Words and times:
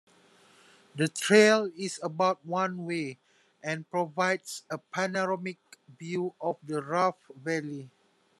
The 0.95 1.07
trail 1.07 1.69
is 1.77 1.99
about 2.01 2.43
one-way, 2.43 3.19
and 3.61 3.87
provides 3.91 4.63
a 4.71 4.79
panoramic 4.79 5.59
view 5.99 6.33
of 6.41 6.57
the 6.63 6.81
Rogue 6.81 7.17
Valley. 7.35 7.87